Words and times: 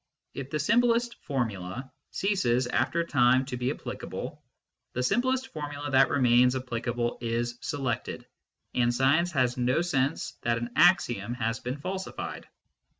If 0.33 0.49
the 0.49 0.57
simplest 0.57 1.13
formula 1.25 1.91
ceases, 2.09 2.65
after 2.65 3.01
a 3.01 3.05
time, 3.07 3.45
to 3.45 3.55
be 3.57 3.69
applicable, 3.69 4.41
the 4.93 5.03
simplest 5.03 5.49
formula 5.49 5.91
that 5.91 6.09
remains 6.09 6.55
applicable 6.55 7.19
is 7.21 7.59
selected, 7.61 8.25
and 8.73 8.91
science 8.91 9.31
has 9.33 9.57
no 9.57 9.83
sense 9.83 10.31
that 10.41 10.57
an 10.57 10.71
axiom 10.75 11.35
has 11.35 11.59
been 11.59 11.77
falsified. 11.77 12.47